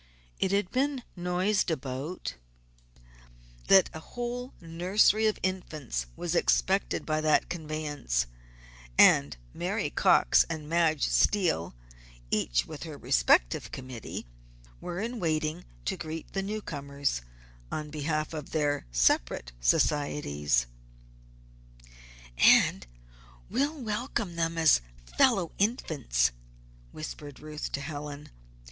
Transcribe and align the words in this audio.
It 0.39 0.51
had 0.51 0.71
been 0.71 1.03
noised 1.15 1.69
abroad 1.69 2.31
that 3.67 3.91
a 3.93 3.99
whole 3.99 4.51
nursery 4.59 5.27
of 5.27 5.37
Infants 5.43 6.07
was 6.15 6.33
expected 6.33 7.05
by 7.05 7.21
that 7.21 7.49
conveyance, 7.49 8.25
and 8.97 9.37
Mary 9.53 9.91
Cox 9.91 10.43
and 10.49 10.67
Madge 10.67 11.05
Steele, 11.05 11.75
each 12.31 12.65
with 12.65 12.81
her 12.81 12.97
respective 12.97 13.71
committee, 13.71 14.25
were 14.79 14.99
in 14.99 15.19
waiting 15.19 15.65
to 15.85 15.97
greet 15.97 16.33
the 16.33 16.41
new 16.41 16.63
comers 16.63 17.21
on 17.71 17.91
behalf 17.91 18.33
of 18.33 18.49
their 18.49 18.87
separate 18.91 19.51
societies. 19.61 20.65
"And 22.39 22.87
we'll 23.51 23.79
welcome 23.79 24.35
them 24.35 24.57
as 24.57 24.81
fellow 25.19 25.51
infants," 25.59 26.31
whispered 26.91 27.39
Ruth 27.39 27.71
to 27.73 27.81
Helen. 27.81 28.29